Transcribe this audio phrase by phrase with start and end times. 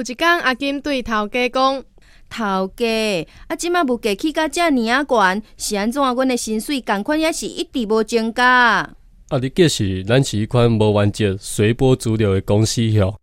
[0.00, 1.84] 有一天，阿金对头家讲
[2.30, 6.02] ：“头家，啊，即马物价起价遮尔啊悬，是安怎？
[6.02, 8.78] 阮的薪水共款也是一直无增加。”
[9.28, 13.14] 啊，你计是咱是一款无完结、随波逐流的公司哟。